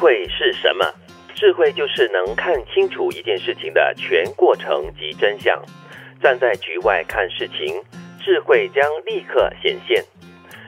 [0.00, 0.84] 慧是什么？
[1.34, 5.62] 智慧就是能看清楚一件事情的全过程及真相。
[6.20, 7.80] 站在局外看事情，
[8.18, 10.04] 智慧将立刻显现。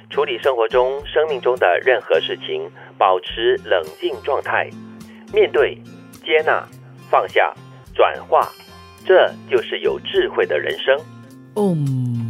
[0.09, 4.69] 处理生活中、生命中的任何事情，保持冷静状态，
[5.33, 5.77] 面对、
[6.25, 6.67] 接纳、
[7.11, 7.53] 放下、
[7.95, 8.49] 转化，
[9.07, 10.99] 这就是有智慧的人生。
[11.57, 12.22] 嗯，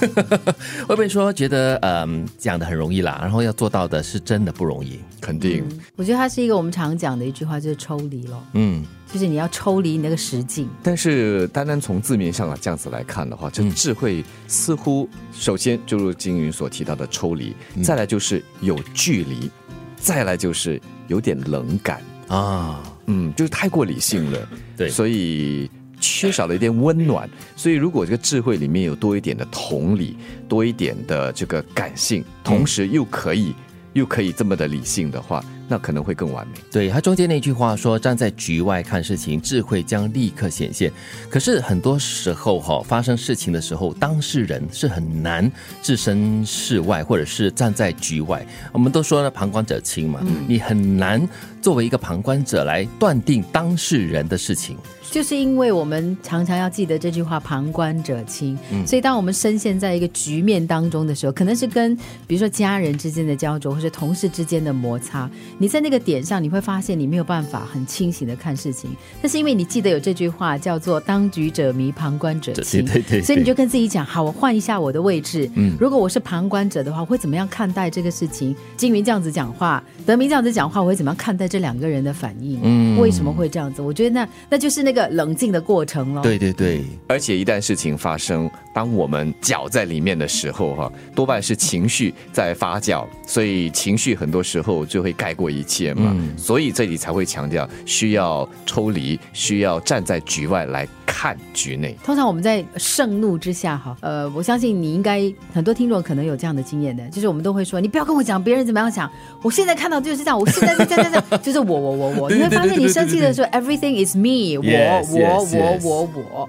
[0.86, 5.00] 会不会说觉得嗯讲的很容易啦，然后要做到的是真的不容易？
[5.20, 5.64] 肯定，
[5.96, 8.42] 我觉得它是一个我们常讲的一句话，就是抽离咯。
[8.54, 10.68] 嗯，就是你要抽离你那个实境。
[10.82, 13.70] 但是单单从字面上啊这样子来看的话，这嗯。
[13.74, 19.50] 智慧似乎首先就如金云所提到的抽离，再来就是有距离，
[19.96, 24.88] 再来就是有点冷感，啊，嗯，就是太过理性了，对。
[24.88, 27.28] 所以缺少了一点温暖。
[27.54, 30.16] 所以如果这个智慧里面有多一点的同理，
[30.48, 33.54] 多一点的这个感性，同时又可以、
[33.92, 36.54] 又可以这么的理性的话，那可能会更完美。
[36.72, 40.92] 对他中间那句话说：“站在局外看事情，智慧将立刻显现。”
[41.30, 45.48] 可是很多时候哈、发生事情的时候，当事人是很难
[45.80, 48.44] 置身事外，或者是站在局外。
[48.72, 51.24] 我们都说呢，旁观者清嘛，你很难
[51.62, 54.76] 作为一个旁观者来断定当事人的事情。
[55.10, 61.96] 就是因为我们常常要记得这句话“旁观者清”，嗯所以当我们深陷在一个局面当中的时候，可能是跟
[62.28, 65.28] 比如说家人之间的焦灼，或者同事之间的摩擦，
[65.60, 68.96] 你在那个点上，你会发现你没有办法很清醒的看事情。
[69.20, 75.50] 但是因为你记得有这句话叫做“当局者迷，旁观者清”，对对对所以你就跟自己讲：好，我换一下我的位置。
[75.56, 78.56] 嗯如果我是旁观者的话，我会怎么样看待这个事情？
[78.78, 82.58] 金云这样子讲话，德明这样子讲话，我会怎么样看待这两个人的反应？
[82.62, 83.82] 嗯为什么会这样子？
[83.82, 86.22] 我觉得那那就是那个冷静的过程咯。
[86.22, 96.12] 对对对，而且一旦事情发生，当我们搅在里面的时候，哈，多半是情绪在发酵，所以情绪很多时候就会盖过一切嘛。
[96.14, 101.94] 嗯所以这里才会强调需要抽离，需要站在局外来看局内。
[102.02, 109.10] 通常我们在盛怒之下，哈，呃，我相信你应该很多听众可能有这样的经验的，就是我们都会说，你不要跟我讲别人怎么样想，
[109.42, 115.86] 我现在看到就是这样，我现在是这样这样， 就是我我我我，你会发现你生气的时候，everything is me，我 Yes, 我 yes, 我 yes.
[115.86, 116.48] 我我，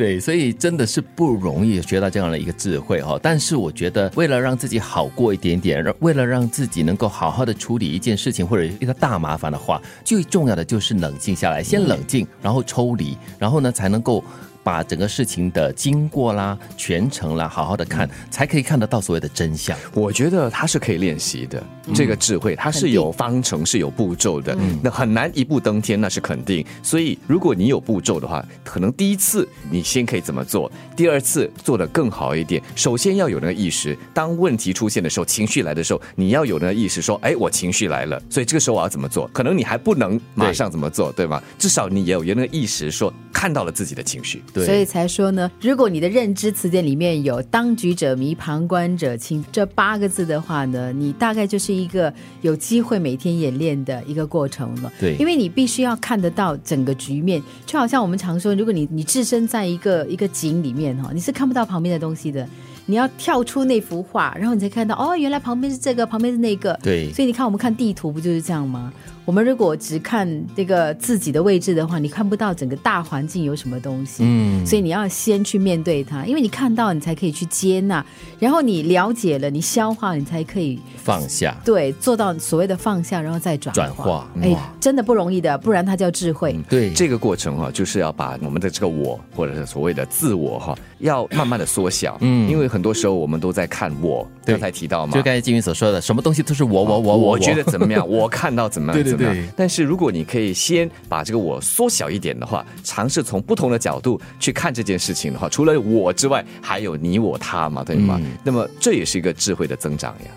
[0.00, 3.20] 对，所以真的是不容易学到这样的一个智慧哈。
[3.22, 14.24] 但是我觉得，为了让自己好过一点点，为了让自己能够好好的处理一件事情或者一个大麻烦的话，最重要的就是冷静下来，先冷静，然后抽离，然后呢才能够。
[14.62, 19.76] 把整个事情的经过啦、全程啦，好好的看，才可以看得到所谓的真相。
[19.94, 21.62] 我觉得它是可以练习的，
[21.94, 26.64] 这个智慧它是有方程、是有步骤的，嗯那很难一步登天，那是肯定。
[26.82, 32.62] 所以如果你有步骤的话，可能第一次你先可以怎么做，第二次做得更好一点。
[32.74, 39.28] 首先要有那个意识，当问题出现的时候，情绪来的时候，你要有那个意识，说，哎，我情绪来了，所以这个时候我要怎么做？
[39.32, 41.42] 可能你还不能马上怎么做，对吗？
[41.58, 44.42] 至少你也有有那个意识，说看到了自己的情绪。
[44.52, 52.12] 对，所以才说呢，如果你的认知词典里面有“当局者迷，旁观者清”这八个字的话呢，你大概就是一个
[52.42, 54.92] 有机会每天演练的一个过程了。
[54.98, 62.46] 对因为你必须要看得到整个局面，就好像我们常说，如果你你置身在一个一个井里面哈，你是看不到旁边的东西的。
[62.86, 66.76] 你要跳出那幅画，然后你才看到哦，原来旁边是这个，旁边是那个。
[66.82, 68.92] 对所以你看，我们看地图不就是这样吗？
[69.30, 74.24] 我们如果只看这个自己的位置的话，你看不到整个大环境有什么东西。
[74.26, 78.04] 嗯，所以你要先去面对它，因为你看到，你才可以去接纳，
[78.40, 81.56] 然后你了解了，你消化，你才可以放下。
[81.64, 86.58] 对做到所谓的放下，然后再转转化哎，真的不容易的，不然它叫智慧。
[86.68, 92.18] 对，这个过程哈、就是要把我们的这个我，或者是所谓的自我哈、要慢慢的缩小。
[92.20, 99.44] 嗯因为很多时候我们都在看我，对刚才提到嘛，就刚才金云所说的，什么东西都是我我我我觉得怎么样，我看到怎么样 对对怎么样对。
[99.56, 108.18] 但是如果你可以先把这个我缩小一点的话，尝试从不同的角度去看这件事情的话，除了我之外，还有你我他嘛，对吗？
[108.22, 110.30] 嗯那么这也是一个智慧的增长呀。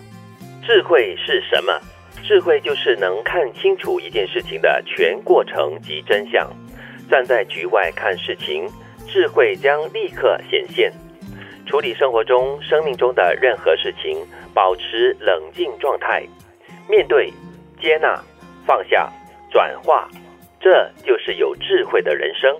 [0.66, 1.72] 智慧是什么？
[2.22, 6.50] 智慧就是能看清楚一件事情的全过程及真相。
[7.10, 8.66] 站在局外看事情，
[9.06, 10.90] 智慧将立刻显现。
[11.66, 14.16] 处理生活中、生命中的任何事情，
[14.54, 16.26] 保持冷静状态，
[16.88, 17.30] 面对、
[17.80, 18.18] 接纳、
[18.66, 19.10] 放下、
[19.50, 20.08] 转化，
[20.60, 22.56] 这就是有智慧的人生。